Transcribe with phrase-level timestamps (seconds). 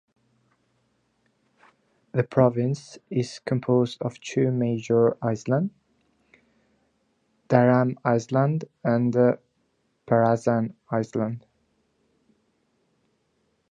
[2.13, 5.69] The province is composed of two major islands;
[7.49, 9.13] Daram Island and
[10.07, 11.45] Parasan Island.